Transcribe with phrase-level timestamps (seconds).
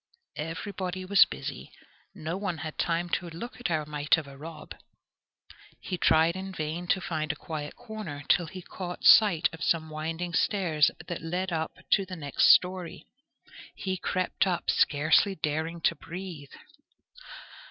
[0.37, 1.71] Everybody was busy.
[2.15, 4.73] No one had time to look at our mite of a Rob.
[5.79, 9.91] He tried in vain to find a quiet corner, till he caught sight of some
[9.91, 13.05] winding stairs that led up to the next storey.
[13.75, 16.49] He crept up, scarcely daring to breathe.